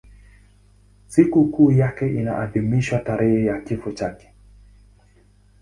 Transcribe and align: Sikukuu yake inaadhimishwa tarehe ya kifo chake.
Sikukuu 1.07 1.71
yake 1.71 2.13
inaadhimishwa 2.15 2.99
tarehe 2.99 3.45
ya 3.45 3.61
kifo 3.61 3.91
chake. 3.91 4.33